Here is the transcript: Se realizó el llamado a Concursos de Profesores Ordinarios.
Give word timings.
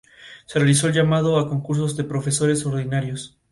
Se 0.47 0.57
realizó 0.57 0.87
el 0.87 0.93
llamado 0.95 1.37
a 1.37 1.47
Concursos 1.47 1.95
de 1.95 2.03
Profesores 2.05 2.65
Ordinarios. 2.65 3.37